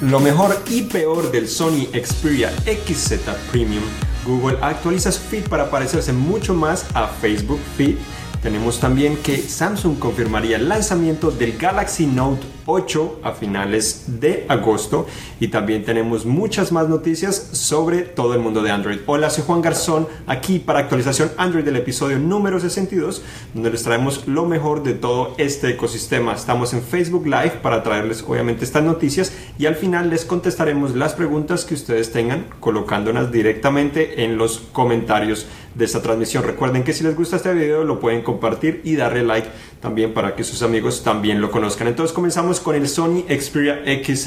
[0.00, 3.82] Lo mejor y peor del Sony Xperia XZ Premium.
[4.24, 7.96] Google actualiza su feed para parecerse mucho más a Facebook Feed.
[8.42, 15.06] Tenemos también que Samsung confirmaría el lanzamiento del Galaxy Note 8 a finales de agosto
[15.40, 19.00] y también tenemos muchas más noticias sobre todo el mundo de Android.
[19.06, 23.22] Hola, soy Juan Garzón aquí para actualización Android del episodio número 62
[23.54, 26.34] donde les traemos lo mejor de todo este ecosistema.
[26.34, 31.14] Estamos en Facebook Live para traerles obviamente estas noticias y al final les contestaremos las
[31.14, 36.44] preguntas que ustedes tengan colocándolas directamente en los comentarios de esta transmisión.
[36.44, 39.48] Recuerden que si les gusta este video lo pueden compartir y darle like
[39.80, 41.88] también para que sus amigos también lo conozcan.
[41.88, 44.26] Entonces comenzamos con el Sony Xperia XZ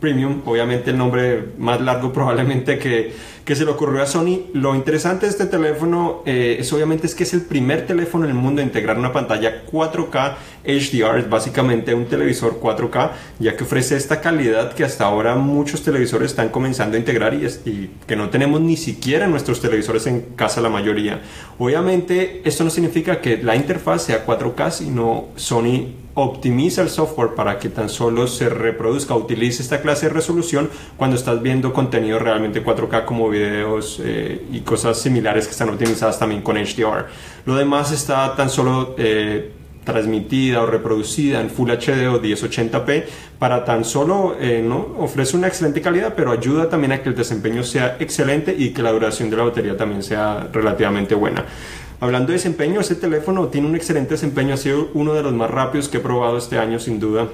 [0.00, 3.12] Premium, obviamente el nombre más largo probablemente que,
[3.44, 4.42] que se le ocurrió a Sony.
[4.52, 8.30] Lo interesante de este teléfono eh, es obviamente es que es el primer teléfono en
[8.30, 13.64] el mundo a integrar una pantalla 4K HDR, es básicamente un televisor 4K, ya que
[13.64, 18.28] ofrece esta calidad que hasta ahora muchos televisores están comenzando a integrar y, que no
[18.28, 21.22] tenemos ni siquiera nuestros televisores en casa la mayoría.
[21.58, 25.86] Obviamente esto no significa que la interfaz sea 4K, sino Sony
[26.22, 31.16] optimiza el software para que tan solo se reproduzca, utilice esta clase de resolución cuando
[31.16, 36.42] estás viendo contenido realmente 4K como videos eh, y cosas similares que están optimizadas también
[36.42, 37.06] con HDR.
[37.46, 39.52] Lo demás está tan solo eh,
[39.84, 43.04] transmitida o reproducida en Full HD o 1080p
[43.38, 47.14] para tan solo eh, no ofrece una excelente calidad pero ayuda también a que el
[47.14, 51.46] desempeño sea excelente y que la duración de la batería también sea relativamente buena
[52.00, 55.50] Hablando de desempeño, ese teléfono tiene un excelente desempeño, ha sido uno de los más
[55.50, 57.28] rápidos que he probado este año sin duda.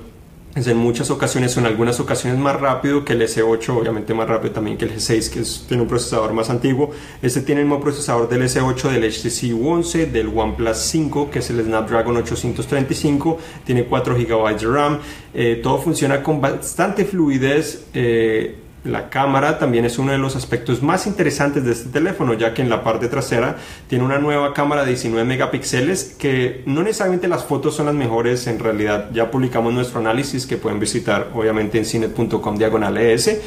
[0.54, 4.26] Es en muchas ocasiones o en algunas ocasiones más rápido que el S8, obviamente más
[4.26, 6.92] rápido también que el G6, que tiene un procesador más antiguo.
[7.20, 11.50] Este tiene el mismo procesador del S8, del HTC 11, del OnePlus 5, que es
[11.50, 14.98] el Snapdragon 835, tiene 4 GB de RAM.
[15.34, 17.86] Eh, todo funciona con bastante fluidez.
[17.92, 22.52] Eh, la cámara también es uno de los aspectos más interesantes de este teléfono, ya
[22.52, 23.56] que en la parte trasera
[23.88, 28.46] tiene una nueva cámara de 19 megapíxeles que no necesariamente las fotos son las mejores,
[28.46, 33.40] en realidad ya publicamos nuestro análisis que pueden visitar obviamente en cine.com diagonal ES.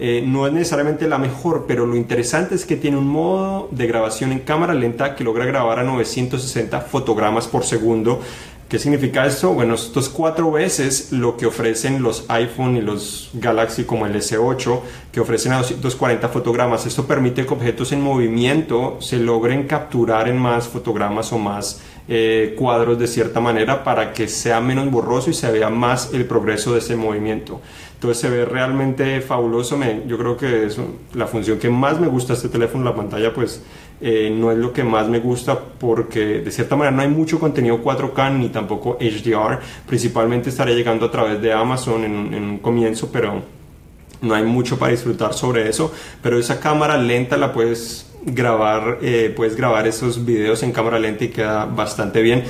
[0.00, 3.86] Eh, no es necesariamente la mejor, pero lo interesante es que tiene un modo de
[3.86, 8.20] grabación en cámara lenta que logra grabar a 960 fotogramas por segundo
[8.74, 9.52] ¿Qué significa esto?
[9.52, 14.16] Bueno, esto es cuatro veces lo que ofrecen los iPhone y los Galaxy como el
[14.16, 14.80] S8,
[15.12, 16.84] que ofrecen a 240 fotogramas.
[16.84, 22.56] Esto permite que objetos en movimiento se logren capturar en más fotogramas o más eh,
[22.58, 26.72] cuadros de cierta manera para que sea menos borroso y se vea más el progreso
[26.72, 27.60] de ese movimiento.
[28.04, 29.80] Entonces se ve realmente fabuloso.
[30.06, 30.78] yo creo que es
[31.14, 33.62] la función que más me gusta este teléfono, la pantalla pues
[34.02, 37.40] eh, no es lo que más me gusta porque de cierta manera no hay mucho
[37.40, 39.58] contenido 4K ni tampoco HDR.
[39.86, 43.40] Principalmente estaré llegando a través de Amazon en, un comienzo, pero
[44.20, 45.90] no hay mucho para disfrutar sobre eso.
[46.22, 51.24] Pero esa cámara lenta la puedes grabar, eh, puedes grabar esos videos en cámara lenta
[51.24, 52.44] y queda bastante bien.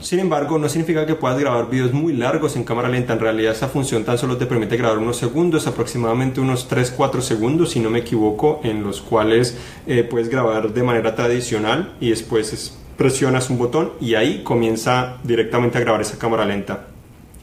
[0.00, 3.14] Sin embargo, no significa que puedas grabar videos muy largos en cámara lenta.
[3.14, 7.70] En realidad, esa función tan solo te permite grabar unos segundos, aproximadamente unos 3-4 segundos,
[7.70, 12.78] si no me equivoco, en los cuales eh, puedes grabar de manera tradicional y después
[12.96, 16.86] presionas un botón y ahí comienza directamente a grabar esa cámara lenta.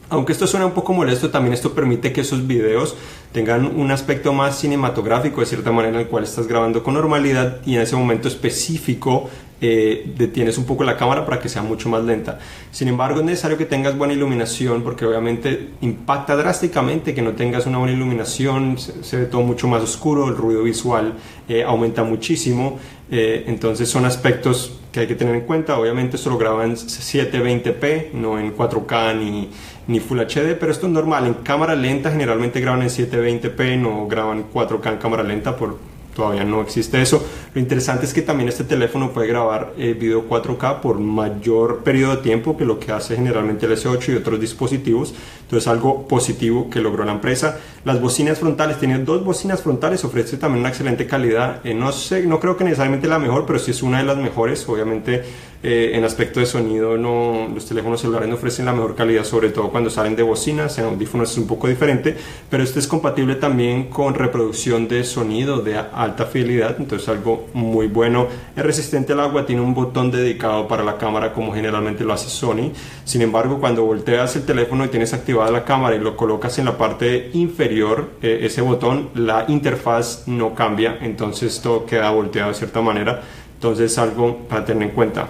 [0.08, 2.96] Aunque esto suena un poco molesto, también esto permite que esos videos
[3.32, 7.60] tengan un aspecto más cinematográfico, de cierta manera, en el cual estás grabando con normalidad
[7.66, 9.28] y en ese momento específico
[9.60, 12.38] eh, detienes un poco la cámara para que sea mucho más lenta.
[12.70, 17.66] Sin embargo, es necesario que tengas buena iluminación porque obviamente impacta drásticamente que no tengas
[17.66, 21.14] una buena iluminación, se, ve todo mucho más oscuro, el ruido visual
[21.48, 22.78] eh, aumenta muchísimo.
[23.10, 25.78] Eh, entonces son aspectos que hay que tener en cuenta.
[25.78, 29.50] Obviamente esto lo graba en 720p, no en 4K ni,
[29.86, 31.26] ni Full HD, pero esto es normal.
[31.26, 35.76] En cámara lenta generalmente graban en 720p, no graban 4K en cámara lenta por
[36.16, 37.24] todavía no existe eso.
[37.54, 42.16] Lo interesante es que también este teléfono puede grabar eh, video 4K por mayor periodo
[42.16, 45.14] de tiempo que lo que hace generalmente el S8 y otros dispositivos.
[45.42, 47.58] Entonces algo positivo que logró la empresa.
[47.84, 51.64] Las bocinas frontales, tiene dos bocinas frontales, ofrece también una excelente calidad.
[51.64, 54.16] Eh, no sé, no creo que necesariamente la mejor, pero sí es una de las
[54.16, 54.66] mejores.
[54.68, 55.22] Obviamente
[55.68, 59.50] eh, en aspecto de sonido no, los teléfonos celulares no ofrecen la mejor calidad, sobre
[59.50, 62.16] todo cuando salen de bocinas, en audífonos es un poco diferente,
[62.48, 67.88] pero este es compatible también con reproducción de sonido de alta fidelidad, entonces algo muy
[67.88, 68.28] bueno.
[68.54, 72.28] Es resistente al agua, tiene un botón dedicado para la cámara como generalmente lo hace
[72.28, 72.70] Sony.
[73.02, 76.66] Sin embargo, cuando volteas el teléfono y tienes activada la cámara y lo colocas en
[76.66, 82.54] la parte inferior, eh, ese botón, la interfaz no cambia, entonces todo queda volteado de
[82.54, 83.20] cierta manera.
[83.54, 85.26] Entonces algo para tener en cuenta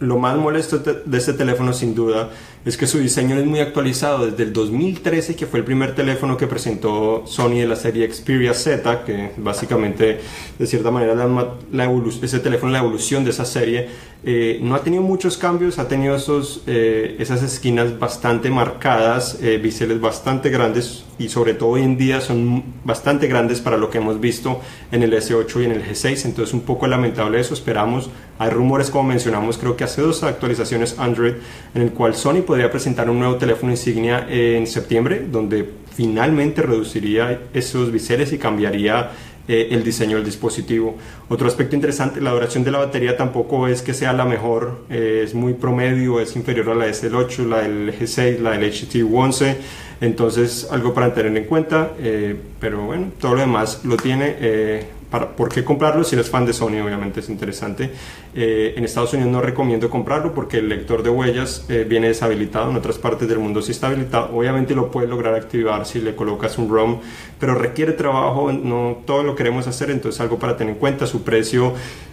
[0.00, 2.30] lo más molesto de este teléfono sin duda
[2.64, 4.26] es que su diseño es muy actualizado.
[4.26, 8.54] Desde el 2013, que fue el primer teléfono que presentó Sony de la serie Xperia
[8.54, 10.20] Z, que básicamente,
[10.58, 13.88] de cierta manera, la, la ese teléfono, la evolución de esa serie,
[14.24, 19.58] eh, no ha tenido muchos cambios, ha tenido esos, eh, esas esquinas bastante marcadas, eh,
[19.58, 23.98] biseles bastante grandes y sobre todo hoy en día son bastante grandes para lo que
[23.98, 24.60] hemos visto
[24.90, 28.10] en el S8 y en el G6, entonces un poco lamentable eso, esperamos,
[28.40, 31.34] hay rumores como mencionamos creo que hace dos actualizaciones Android
[31.76, 37.42] en el cual Sony podría presentar un nuevo teléfono insignia en septiembre donde finalmente reduciría
[37.52, 39.10] esos biseles y cambiaría
[39.46, 40.96] eh, el diseño del dispositivo.
[41.28, 45.20] Otro aspecto interesante, la duración de la batería tampoco es que sea la mejor, eh,
[45.24, 49.04] es muy promedio, es inferior a la del 8, la del G6, la del HT
[49.12, 49.56] 11,
[50.00, 55.48] entonces algo para tener en cuenta, eh, pero bueno, todo lo demás lo tiene ¿Por
[55.48, 56.04] qué comprarlo?
[56.04, 57.90] Si eres fan de Sony, obviamente es interesante.
[58.34, 62.70] Eh, en Estados Unidos no recomiendo comprarlo porque el lector de huellas eh, viene deshabilitado.
[62.70, 64.36] En otras partes del mundo sí está habilitado.
[64.36, 66.98] Obviamente lo puedes lograr activar si le colocas un ROM,
[67.40, 68.52] pero requiere trabajo.
[68.52, 71.06] No todo lo queremos hacer, entonces algo para tener en cuenta.
[71.06, 71.72] Su precio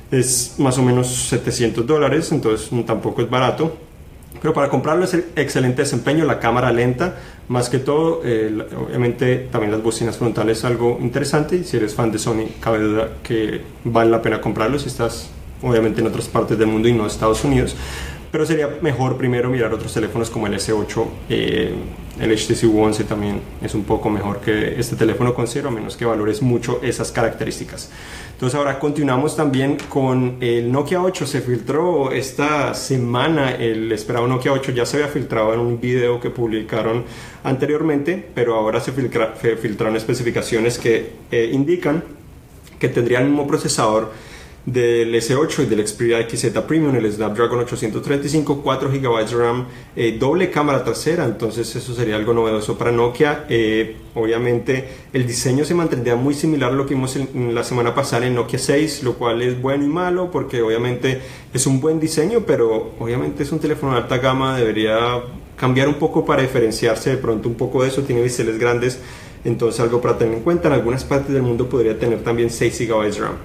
[0.09, 3.75] es más o menos 700 dólares, entonces tampoco es barato.
[4.45, 7.15] Pero para comprarlo es excelente desempeño, la cámara lenta,
[7.47, 11.95] más que todo, eh, obviamente también las bocinas frontales es algo interesante y si eres
[11.95, 15.31] fan de Sony, cabe duda que vale la pena comprarlo si estás
[15.63, 17.75] obviamente en otras partes del mundo y no Estados Unidos.
[18.35, 21.73] Pero sería mejor primero mirar otros teléfonos como el S8, eh,
[22.19, 25.95] el HTC One 11 también es un poco mejor que este teléfono considero, a menos
[25.95, 27.89] que valores mucho esas características.
[28.33, 31.25] Entonces ahora continuamos también con el Nokia 8.
[31.25, 34.73] Se filtró esta semana el esperado Nokia 8.
[34.73, 37.05] Ya se había filtrado en un video que publicaron
[37.41, 42.03] anteriormente, pero ahora se, filtraron especificaciones que eh, indican
[42.79, 44.11] que tendría el mismo procesador
[44.65, 50.50] del S8 y del Xperia XZ Premium, el Snapdragon 835, 4 GB RAM, eh, doble
[50.50, 53.45] cámara trasera, entonces eso sería algo novedoso para Nokia.
[53.47, 57.94] Eh, obviamente el diseño se mantendría muy similar a lo que vimos en, la semana
[57.94, 61.21] pasada en Nokia 6, lo cual es bueno y malo porque obviamente
[61.53, 65.21] es un buen diseño, pero obviamente es un teléfono de alta gama, debería
[65.57, 69.00] cambiar un poco para diferenciarse de pronto un poco de eso, tiene biseles grandes,
[69.44, 72.88] entonces algo para tener en cuenta, en algunas partes del mundo podría tener también 6
[72.88, 73.35] GB RAM.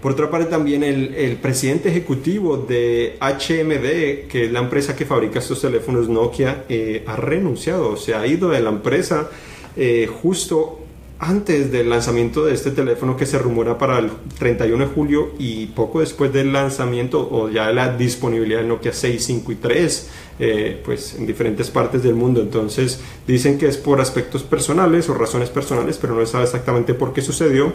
[0.00, 5.38] Por otra parte, también el, presidente ejecutivo de HMD, que es la empresa que fabrica
[5.38, 9.28] estos teléfonos Nokia, eh, ha renunciado, se ha ido de la empresa
[9.76, 10.80] eh, justo
[11.20, 15.66] antes del lanzamiento de este teléfono que se rumora para el 31 de julio y
[15.66, 20.10] poco después del lanzamiento o ya de la disponibilidad del Nokia 6, 5 y 3,
[20.38, 22.40] eh, pues en diferentes partes del mundo.
[22.40, 26.94] Entonces dicen que es por aspectos personales o razones personales, pero no se sabe exactamente
[26.94, 27.74] por qué sucedió.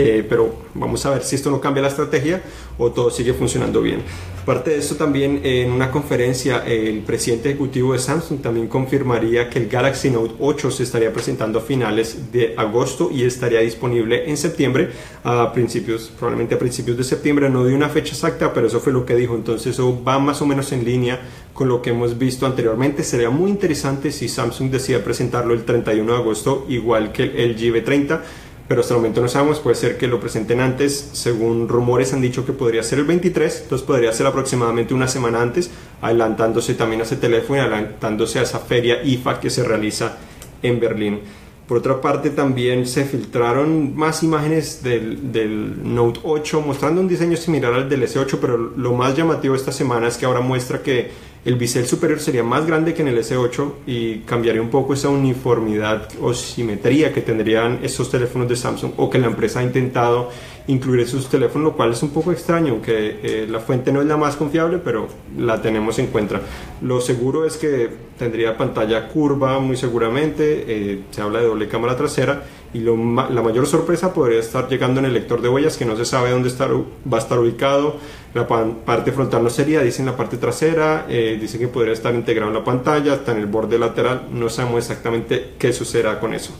[0.00, 2.40] Eh, pero vamos a ver si esto no cambia la estrategia
[2.78, 4.00] o todo sigue funcionando bien.
[4.40, 9.58] Aparte de esto también en una conferencia el presidente ejecutivo de Samsung también confirmaría que
[9.58, 14.36] el Galaxy Note 8 se estaría presentando a finales de agosto y estaría disponible en
[14.36, 14.90] septiembre
[15.24, 18.92] a principios, probablemente a principios de septiembre, no de una fecha exacta, pero eso fue
[18.92, 21.20] lo que dijo, entonces eso va más o menos en línea
[21.52, 23.02] con lo que hemos visto anteriormente.
[23.02, 27.84] Sería muy interesante si Samsung decide presentarlo el 31 de agosto igual que el LG
[27.84, 28.20] V30
[28.68, 32.20] pero hasta el momento no sabemos, puede ser que lo presenten antes, según rumores han
[32.20, 35.70] dicho que podría ser el 23, entonces podría ser aproximadamente una semana antes,
[36.02, 40.18] adelantándose también a ese teléfono y adelantándose a esa feria IFA que se realiza
[40.62, 41.20] en Berlín.
[41.66, 47.36] Por otra parte, también se filtraron más imágenes del, del, Note 8 mostrando un diseño
[47.36, 51.10] similar al del S8, pero lo más llamativo esta semana es que ahora muestra que
[51.44, 55.08] el bisel superior sería más grande que en el S8 y cambiaría un poco esa
[55.08, 60.30] uniformidad o simetría que tendrían esos teléfonos de Samsung o que la empresa ha intentado
[60.68, 64.00] incluir en sus teléfonos, lo cual es un poco extraño, aunque eh, la fuente no
[64.00, 66.40] es la más confiable, pero la tenemos en cuenta.
[66.82, 71.96] Lo seguro es que tendría pantalla curva muy seguramente, eh, se habla de doble cámara
[71.96, 72.44] trasera
[72.74, 76.04] y la mayor sorpresa podría estar llegando en el lector de huellas que no se
[76.04, 77.96] sabe dónde estar, va a estar ubicado
[78.34, 82.14] la parte frontal no sería dice en la parte trasera eh, dice que podría estar
[82.14, 86.34] integrado en la pantalla está en el borde lateral no sabemos exactamente qué sucederá con
[86.34, 86.52] eso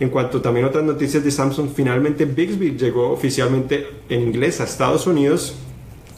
[0.00, 5.06] en cuanto también otras noticias de Samsung finalmente Bixby llegó oficialmente en inglés a Estados
[5.06, 5.56] Unidos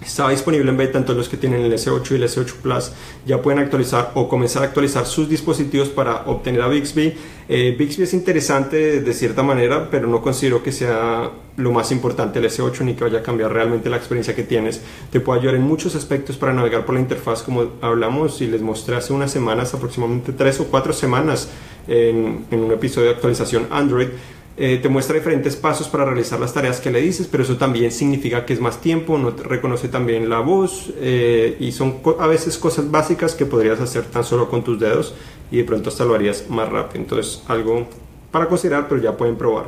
[0.00, 2.92] Está disponible en beta, tanto los que tienen el S8 y el S8 Plus
[3.24, 7.14] ya pueden actualizar o comenzar a actualizar sus dispositivos para obtener a Bixby.
[7.48, 12.40] Eh, Bixby es interesante de cierta manera, pero no considero que sea lo más importante
[12.40, 14.82] el S8 ni que vaya a cambiar realmente la experiencia que tienes.
[15.10, 18.60] Te puede ayudar en muchos aspectos para navegar por la interfaz, como hablamos y les
[18.60, 21.48] mostré hace unas semanas, aproximadamente tres o cuatro semanas,
[21.88, 24.08] en, en un episodio de actualización Android
[24.58, 27.92] eh, te muestra diferentes pasos para realizar las tareas que le dices, pero eso también
[27.92, 32.56] significa que es más tiempo, no reconoce también la voz eh, y son a veces
[32.56, 35.14] cosas básicas que podrías hacer tan solo con tus dedos
[35.50, 37.02] y de pronto hasta lo harías más rápido.
[37.02, 37.86] Entonces, algo
[38.30, 39.66] para considerar, pero ya pueden probar.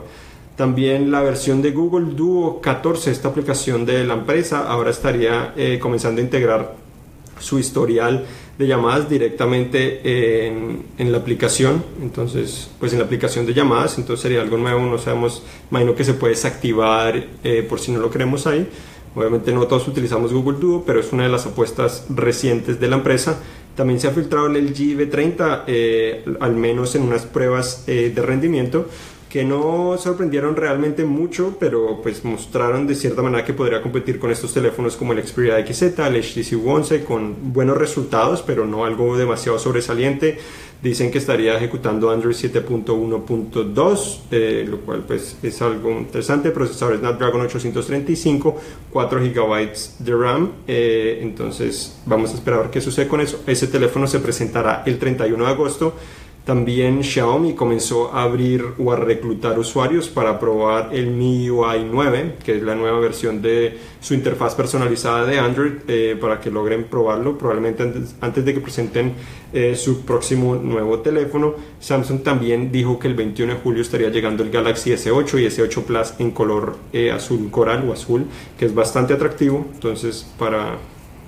[0.56, 5.78] También la versión de Google Duo 14, esta aplicación de la empresa, ahora estaría eh,
[5.78, 6.74] comenzando a integrar
[7.38, 8.24] su historial
[8.58, 11.84] de llamadas directamente en, en, la aplicación.
[12.02, 14.80] Entonces, pues en la aplicación de llamadas, entonces sería algo nuevo.
[14.80, 18.68] No sabemos, imagino que se puede desactivar eh, por si no lo queremos ahí.
[19.14, 22.96] Obviamente no todos utilizamos Google Duo, pero es una de las apuestas recientes de la
[22.96, 23.40] empresa.
[23.76, 28.22] También se ha filtrado el LG V30, eh, al menos en unas pruebas eh, de
[28.22, 28.86] rendimiento,
[29.28, 34.30] que no sorprendieron realmente mucho, pero pues mostraron de cierta manera que podría competir con
[34.30, 39.16] estos teléfonos como el Xperia XZ, el HTC One con buenos resultados, pero no algo
[39.16, 40.38] demasiado sobresaliente.
[40.80, 46.52] Dicen que estaría ejecutando Android 7.1.2, eh, lo cual pues es algo interesante.
[46.52, 48.56] Procesador Snapdragon 835,
[48.92, 50.52] 4 GB de RAM.
[50.68, 53.42] Eh, entonces vamos a esperar qué sucede con eso.
[53.48, 55.94] Ese teléfono se presentará el 31 de agosto
[56.48, 62.56] también Xiaomi comenzó a abrir o a reclutar usuarios para probar el MIUI 9, que
[62.56, 67.36] es la nueva versión de su interfaz personalizada de Android, eh, para que logren probarlo,
[67.36, 67.82] probablemente
[68.22, 69.12] antes, de que presenten
[69.52, 71.54] eh, su próximo nuevo teléfono.
[71.80, 75.82] Samsung también dijo que el 21 de julio estaría llegando el Galaxy S8 y S8
[75.82, 78.24] Plus en color eh, azul coral o azul,
[78.58, 79.66] que es bastante atractivo.
[79.74, 80.78] Entonces, para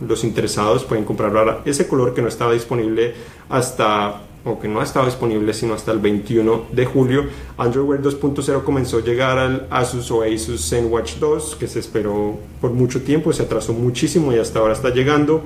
[0.01, 3.13] los interesados pueden comprar ahora ese color que no estaba disponible
[3.51, 7.25] hasta o que no ha estado disponible sino hasta el 21 de julio.
[7.59, 12.39] Android Wear 2.0 comenzó a llegar al Asus o Asus ZenWatch 2, que se esperó
[12.61, 15.43] por mucho tiempo, se atrasó muchísimo y hasta ahora está llegando.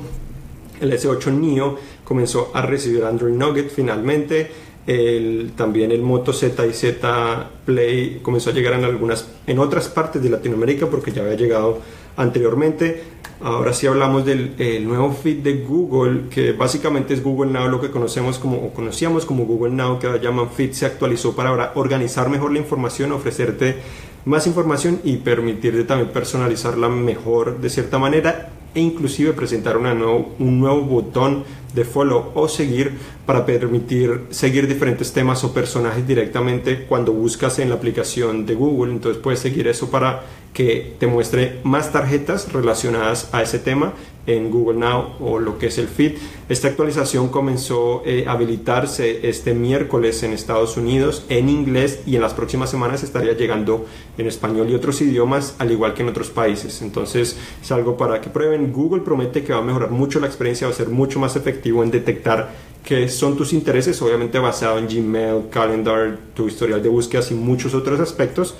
[0.80, 4.50] El S8 Neo comenzó a recibir Android Nugget finalmente.
[4.86, 9.88] El, también el Moto Z y Z Play comenzó a llegar en algunas en otras
[9.88, 11.78] partes de Latinoamérica porque ya había llegado
[12.16, 13.02] anteriormente.
[13.40, 17.90] Ahora sí hablamos del nuevo feed de Google, que básicamente es Google Now, lo que
[17.90, 21.72] conocemos como, o conocíamos como Google Now, que ahora llaman feed, se actualizó para ahora
[21.74, 23.76] organizar mejor la información, ofrecerte
[24.24, 30.82] más información y permitirte también personalizarla mejor de cierta manera e inclusive presentar un nuevo
[30.82, 32.92] botón de follow o seguir
[33.26, 38.92] para permitir seguir diferentes temas o personajes directamente cuando buscas en la aplicación de Google.
[38.92, 43.92] Entonces puedes seguir eso para que te muestre más tarjetas relacionadas a ese tema
[44.26, 46.14] en Google Now o lo que es el feed.
[46.48, 52.22] Esta actualización comenzó eh, a habilitarse este miércoles en Estados Unidos en inglés y en
[52.22, 53.86] las próximas semanas estaría llegando
[54.18, 56.82] en español y otros idiomas al igual que en otros países.
[56.82, 58.72] Entonces es algo para que prueben.
[58.72, 61.82] Google promete que va a mejorar mucho la experiencia, va a ser mucho más efectivo
[61.82, 62.52] en detectar
[62.84, 67.74] qué son tus intereses, obviamente basado en Gmail, Calendar, tu historial de búsquedas y muchos
[67.74, 68.54] otros aspectos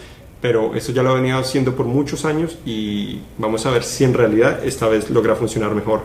[0.45, 4.05] pero eso ya lo ha venido haciendo por muchos años y vamos a ver si
[4.05, 6.03] en realidad esta vez logra funcionar mejor.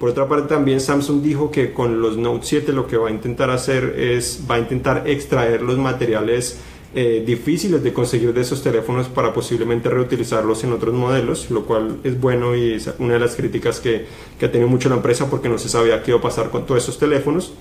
[0.00, 3.10] Por otra parte también Samsung dijo que con los Note 7 lo que va a
[3.10, 6.58] intentar hacer es, va a intentar extraer los materiales
[6.94, 11.98] eh, difíciles de conseguir de esos teléfonos para posiblemente reutilizarlos en otros modelos, lo cual
[12.02, 14.06] es bueno y es una de las críticas que,
[14.38, 16.64] que ha tenido mucho la empresa porque no se sabía qué iba a pasar con
[16.64, 17.52] todos esos teléfonos.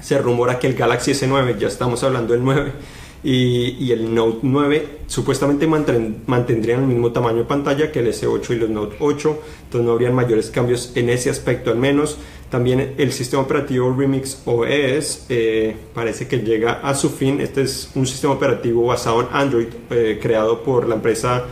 [0.00, 2.72] Se rumora que el Galaxy S9, ya estamos hablando del 9,
[3.28, 8.54] y, el Note 9 supuestamente mantendrían el mismo tamaño de pantalla que el S8 y
[8.54, 12.18] los Note 8, entonces no habrían mayores cambios en ese aspecto al menos.
[12.50, 17.40] También el sistema operativo Remix OS eh, parece que llega a su fin.
[17.40, 21.46] Este es un sistema operativo basado en Android eh, creado por la empresa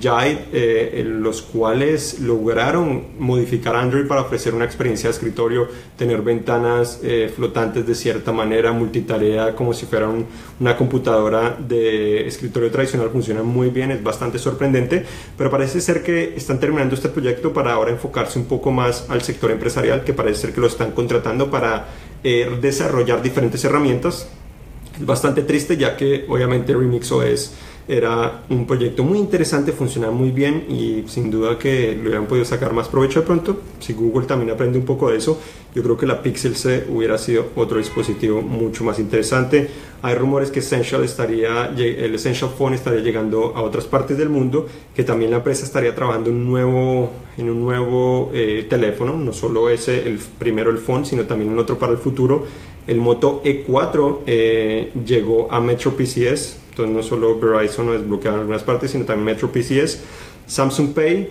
[0.00, 7.00] Jade, eh, los cuales lograron modificar Android para ofrecer una experiencia de escritorio, tener ventanas
[7.02, 10.08] eh, flotantes de cierta manera, multitarea como si fuera
[10.60, 15.04] una computadora de escritorio tradicional, funciona muy bien, es bastante sorprendente,
[15.36, 19.22] pero parece ser que están terminando este proyecto para ahora enfocarse un poco más al
[19.22, 21.88] sector empresarial, que parece ser que lo están contratando para
[22.22, 24.28] eh, desarrollar diferentes herramientas.
[24.98, 27.52] Es bastante triste ya que obviamente Remix OS
[27.88, 32.44] era un proyecto muy interesante, funcionaba muy bien y sin duda que lo hubieran podido
[32.44, 33.60] sacar más provecho de pronto.
[33.80, 35.40] Si Google también aprende un poco de eso,
[35.74, 39.70] yo creo que la Pixel C hubiera sido otro dispositivo mucho más interesante.
[40.02, 44.66] Hay rumores que Essential estaría, el Essential Phone estaría llegando a otras partes del mundo,
[44.94, 49.70] que también la empresa estaría trabajando un nuevo, en un nuevo eh, teléfono, no solo
[49.70, 52.44] ese, el primero el phone, sino también un otro para el futuro.
[52.86, 58.40] El Moto E4 eh, llegó a Metro PCS, entonces no solo Verizon es bloqueado en
[58.42, 60.00] algunas partes, sino también Metro PCS.
[60.46, 61.28] Samsung Pay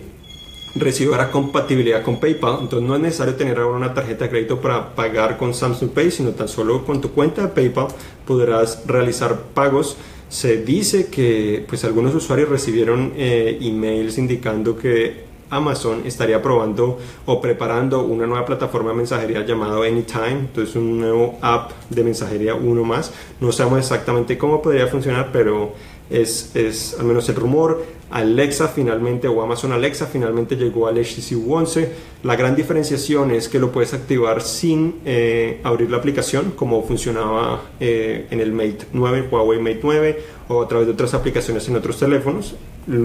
[0.74, 4.94] recibirá compatibilidad con PayPal, entonces no es necesario tener ahora una tarjeta de crédito para
[4.94, 7.88] pagar con Samsung Pay, sino tan solo con tu cuenta de PayPal
[8.26, 9.96] podrás realizar pagos
[10.28, 17.40] Se dice que pues algunos usuarios recibieron eh, emails indicando que Amazon estaría probando o
[17.40, 22.84] preparando una nueva plataforma de mensajería llamada Anytime, entonces un nuevo app de mensajería uno
[22.84, 23.12] más.
[23.40, 25.72] No sabemos exactamente cómo podría funcionar, pero
[26.10, 27.98] es, es al menos el rumor.
[28.10, 31.92] Alexa finalmente o Amazon Alexa finalmente llegó al HTC 11.
[32.22, 37.62] La gran diferenciación es que lo puedes activar sin eh, abrir la aplicación como funcionaba
[37.80, 41.76] eh, en el Mate 9, Huawei Mate 9 o a través de otras aplicaciones en
[41.76, 42.54] otros teléfonos.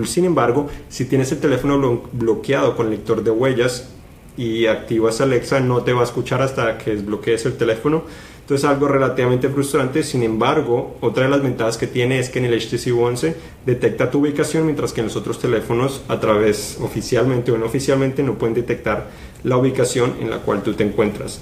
[0.06, 3.90] Sin embargo, si tienes el teléfono bloqueado con lector de huellas
[4.38, 8.04] y activas Alexa, no te va a escuchar hasta que desbloquees el teléfono
[8.44, 12.46] entonces algo relativamente frustrante, sin embargo, otra de las ventajas que tiene es que en
[12.46, 13.36] el HTC 11
[13.66, 18.22] detecta tu ubicación, mientras que en los otros teléfonos a través oficialmente o no oficialmente
[18.22, 19.10] no pueden detectar
[19.46, 21.40] la ubicación en la cual tú te encuentras.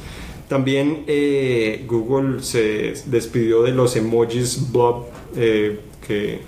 [0.48, 5.06] También eh, Google se despidió de los emojis blob
[5.36, 5.80] eh,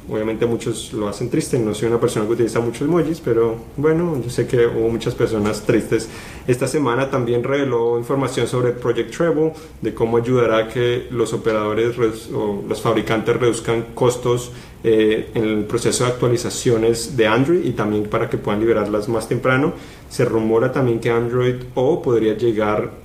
[0.10, 1.58] obviamente muchos lo hacen triste.
[1.60, 5.16] No soy una persona que utiliza muchos emojis, pero bueno, yo sé que hubo muchas
[5.16, 6.10] personas tristes.
[6.48, 11.96] Esta semana también reveló información sobre Project Treble, de cómo ayudará a que los operadores
[12.34, 14.52] o los fabricantes reduzcan costos
[14.84, 19.28] eh, en el proceso de actualizaciones de Android y también para que puedan liberarlas más
[19.28, 19.74] temprano.
[20.10, 23.04] Se rumora también que Android O podría llegar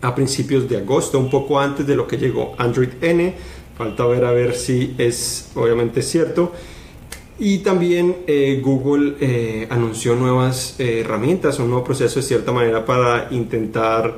[0.00, 3.34] a principios de agosto, un poco antes de lo que llegó Android N
[3.78, 6.52] Falta ver a ver si es obviamente cierto.
[7.38, 12.84] Y también eh, Google eh, anunció nuevas eh, herramientas, un nuevo proceso de cierta manera
[12.84, 14.16] para intentar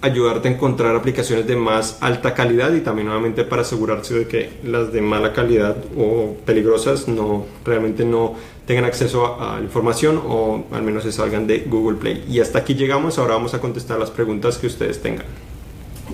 [0.00, 4.50] ayudarte a encontrar aplicaciones de más alta calidad y también nuevamente para asegurarse de que
[4.64, 8.34] las de mala calidad o peligrosas no realmente no
[8.66, 12.24] tengan acceso a, a información o al menos se salgan de Google Play.
[12.28, 15.26] Y hasta aquí llegamos, ahora vamos a contestar las preguntas que ustedes tengan.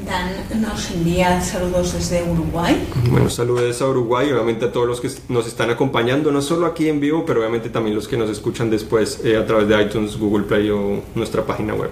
[0.07, 2.77] Dan nos envía saludos desde Uruguay.
[3.11, 6.89] Bueno, saludos a Uruguay, obviamente a todos los que nos están acompañando, no solo aquí
[6.89, 10.17] en vivo, pero obviamente también los que nos escuchan después eh, a través de iTunes,
[10.17, 11.91] Google Play o nuestra página web.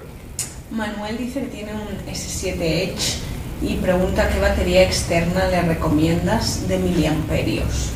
[0.70, 3.18] Manuel dice que tiene un S7 Edge
[3.62, 7.90] y pregunta qué batería externa le recomiendas de miliamperios.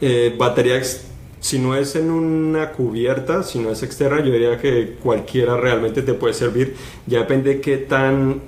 [0.00, 0.80] Eh, batería
[1.42, 6.02] si no es en una cubierta, si no es externa, yo diría que cualquiera realmente
[6.02, 6.76] te puede servir.
[7.06, 8.40] Ya depende de qué tan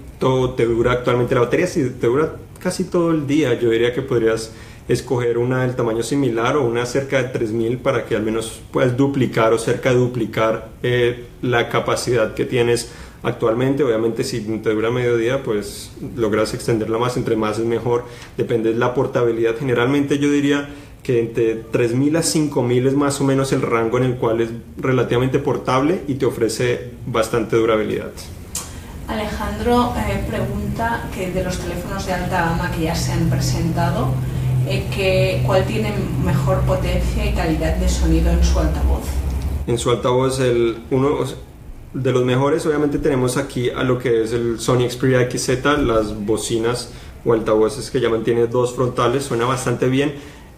[0.56, 4.00] te dura actualmente la batería, si te dura casi todo el día, yo diría que
[4.00, 4.52] podrías
[4.88, 8.96] escoger una del tamaño similar o una cerca de 3000 para que al menos puedas
[8.96, 12.90] duplicar o cerca de duplicar eh, la capacidad que tienes
[13.22, 13.84] actualmente.
[13.84, 18.04] Obviamente si te dura medio día, pues logras extenderla más, entre más es mejor,
[18.38, 19.56] depende de la portabilidad.
[19.58, 20.70] Generalmente yo diría
[21.02, 24.48] que entre 3000 a 5000 es más o menos el rango en el cual es
[24.78, 28.10] relativamente portable y te ofrece bastante durabilidad.
[29.09, 34.09] Alejandro eh, pregunta que de los teléfonos de alta gama que ya se han presentado,
[34.67, 35.93] eh, que, ¿cuál tiene
[36.25, 39.03] mejor potencia y calidad de sonido en su altavoz?
[39.67, 41.19] En su altavoz, el, uno
[41.93, 46.14] de los mejores, obviamente tenemos aquí a lo que es el Sony Xperia XZ, las
[46.25, 46.90] bocinas
[47.25, 50.14] o altavoces que ya mantiene dos frontales, suena bastante bien.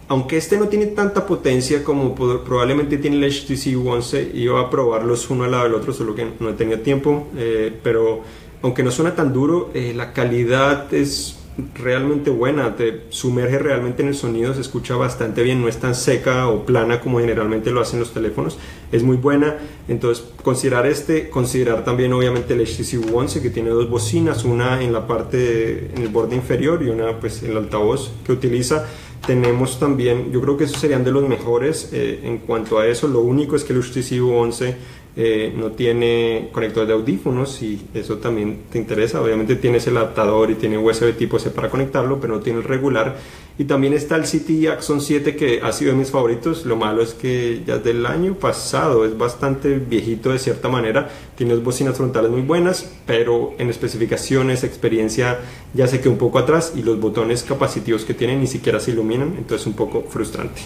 [0.09, 5.29] Aunque este no tiene tanta potencia como probablemente tiene el HTC 11, iba a probarlos
[5.31, 8.23] uno al lado del otro, solo que no he tenido tiempo, eh, pero
[8.63, 11.39] aunque no suena tan duro, eh, la calidad es
[11.75, 15.95] realmente buena, te sumerge realmente en el sonido, se escucha bastante bien, no es tan
[15.95, 18.59] seca o plana como generalmente lo hacen los teléfonos,
[18.93, 19.57] es muy buena,
[19.89, 24.93] entonces considerar este, considerar también obviamente el HTC 11 que tiene dos bocinas, una en
[24.93, 28.87] la parte, en el borde inferior y una pues el altavoz que utiliza,
[29.25, 33.09] tenemos también, yo creo que esos serían de los mejores eh, en cuanto a eso,
[33.09, 34.77] lo único es que el HTC 11
[35.19, 39.23] eh, no tiene conector de audífonos y eso también te interesa.
[39.23, 42.65] Obviamente tienes el adaptador y tiene USB tipo C para conectarlo, pero no tiene el
[42.65, 43.17] regular.
[43.59, 46.67] Y también está el CT Axon 7 que ha sido de mis favoritos.
[46.67, 51.09] Lo malo es que ya del año pasado es bastante viejito de cierta manera.
[51.35, 55.39] Tiene dos bocinas frontales muy buenas, pero en especificaciones, experiencia
[55.73, 58.91] ya se quedó un poco atrás y los botones capacitivos que tiene ni siquiera se
[58.91, 60.61] iluminan, entonces un poco frustrante.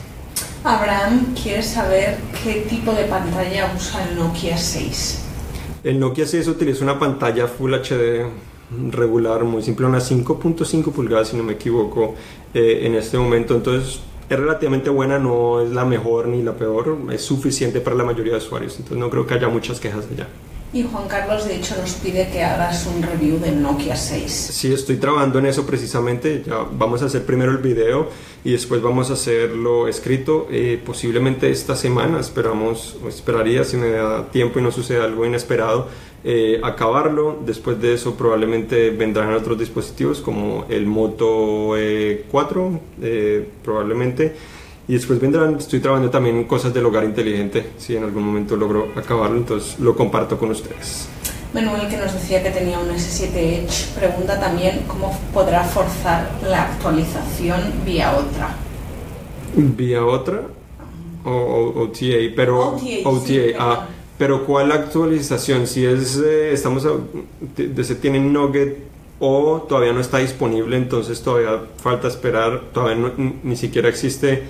[0.65, 5.25] Abraham quiere saber qué tipo de pantalla usa el Nokia 6.
[5.85, 8.27] El Nokia 6 utiliza una pantalla Full HD
[8.91, 12.15] regular, muy simple, una 5.5 pulgadas si no me equivoco
[12.53, 13.55] eh, en este momento.
[13.55, 18.05] Entonces es relativamente buena, no es la mejor ni la peor, es suficiente para la
[18.05, 18.75] mayoría de usuarios.
[18.77, 20.29] Entonces no creo que haya muchas quejas allá.
[20.73, 24.31] Y Juan Carlos, de hecho, nos pide que hagas un review del Nokia 6.
[24.31, 26.45] Sí, estoy trabajando en eso precisamente.
[26.47, 28.09] Ya vamos a hacer primero el video
[28.45, 30.47] y después vamos a hacerlo escrito.
[30.49, 35.89] Eh, posiblemente esta semana, esperamos, esperaría si me da tiempo y no sucede algo inesperado,
[36.23, 37.41] eh, acabarlo.
[37.45, 41.75] Después de eso, probablemente vendrán otros dispositivos como el Moto
[42.31, 44.37] 4, eh, probablemente.
[44.91, 48.57] Y después vendrán, estoy trabajando también en cosas del hogar inteligente, si en algún momento
[48.57, 51.09] logro acabarlo, entonces lo comparto con ustedes.
[51.55, 56.63] Manuel, que nos decía que tenía un S7 Edge, pregunta también cómo podrá forzar la
[56.73, 58.57] actualización vía otra.
[59.55, 60.43] ¿Vía otra?
[61.25, 63.87] O, OTA, pero OTA, ah,
[64.19, 65.69] pero ¿cuál actualización?
[65.69, 66.85] Si es, eh, estamos,
[67.57, 68.77] de, se tiene Nugget
[69.21, 73.13] o todavía no está disponible, entonces todavía falta esperar, todavía
[73.45, 74.43] ni siquiera existe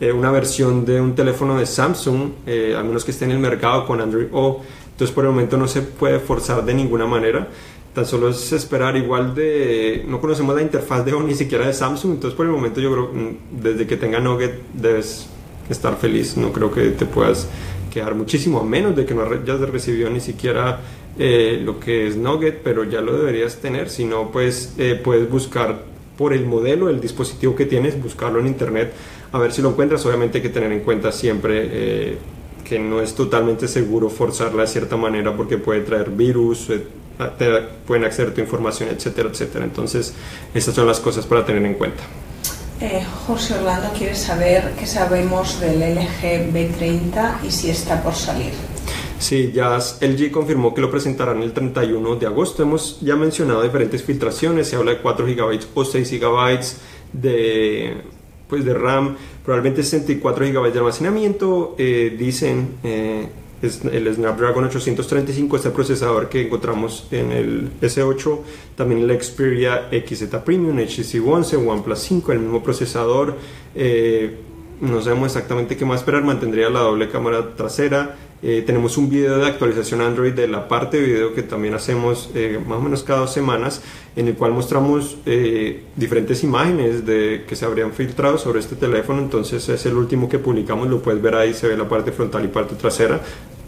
[0.00, 3.38] eh, una versión de un teléfono de Samsung, eh, a menos que esté en el
[3.38, 4.60] mercado con Android O.
[4.90, 7.48] Entonces por el momento no se puede forzar de ninguna manera.
[7.94, 10.04] Tan solo es esperar igual de...
[10.08, 12.14] No conocemos la interfaz de O ni siquiera de Samsung.
[12.14, 15.28] Entonces por el momento yo creo mm, desde que tenga Nugget debes
[15.70, 16.36] estar feliz.
[16.36, 17.48] No creo que te puedas
[17.92, 20.80] quedar muchísimo, a menos de que no hayas recibido ni siquiera
[21.16, 23.88] eh, lo que es Nugget, pero ya lo deberías tener.
[23.88, 28.92] Si no, pues puedes buscar por el modelo, el dispositivo que tienes, buscarlo en internet
[29.34, 30.06] a ver si lo encuentras.
[30.06, 32.18] Obviamente hay que tener en cuenta siempre eh,
[32.64, 36.86] que no es totalmente seguro forzarla de cierta manera porque puede traer virus, eh,
[37.84, 39.64] pueden acceder a tu información, etcétera, etcétera.
[39.64, 40.14] Entonces,
[40.54, 42.04] estas son las cosas para tener en cuenta.
[42.80, 48.52] Eh, José Orlando quiere saber qué sabemos del LG B30 y si está por salir.
[49.18, 52.62] Sí, ya LG confirmó que lo presentarán el 31 de agosto.
[52.62, 56.60] Hemos ya mencionado diferentes filtraciones, se habla de 4 GB o 6 GB
[57.12, 58.13] de
[58.48, 63.28] pues de RAM, probablemente 64 GB de almacenamiento, eh, dicen eh,
[63.62, 68.40] el Snapdragon 835, este procesador que encontramos en el S8,
[68.76, 73.36] también el Xperia XZ Premium, HTC One, OnePlus 5, el mismo procesador,
[73.74, 74.36] eh,
[74.80, 79.38] no sabemos exactamente qué más esperar, mantendría la doble cámara trasera, eh, tenemos un video
[79.38, 83.02] de actualización Android de la parte de video que también hacemos eh, más o menos
[83.02, 83.80] cada dos semanas,
[84.16, 89.22] en el cual mostramos eh, diferentes imágenes de, que se habrían filtrado sobre este teléfono.
[89.22, 92.44] Entonces es el último que publicamos, lo puedes ver ahí, se ve la parte frontal
[92.44, 93.18] y parte trasera,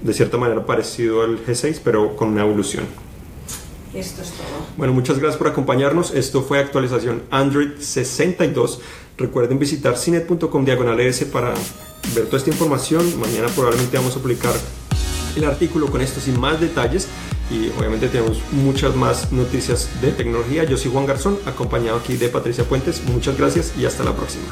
[0.02, 2.84] de cierta manera parecido al G6, pero con una evolución.
[3.96, 4.46] Esto es todo.
[4.76, 6.12] Bueno, muchas gracias por acompañarnos.
[6.12, 8.80] Esto fue actualización Android 62.
[9.16, 10.98] Recuerden visitar cinet.com diagonal
[11.32, 11.54] para
[12.14, 13.18] ver toda esta información.
[13.18, 14.54] Mañana probablemente vamos a publicar
[15.34, 17.08] el artículo con esto sin más detalles
[17.50, 20.64] y obviamente tenemos muchas más noticias de tecnología.
[20.64, 23.02] Yo soy Juan Garzón, acompañado aquí de Patricia Puentes.
[23.04, 24.44] Muchas gracias y hasta la próxima.